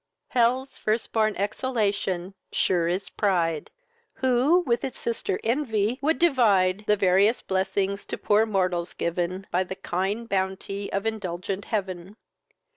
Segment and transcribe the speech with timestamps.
[0.29, 3.69] Hell's first born exhalation sure is pride!
[4.15, 9.45] Who, with its sister, envy, would divide The various blessings to poor mortals given.
[9.51, 12.17] By the kind bounty of indulgent heaven.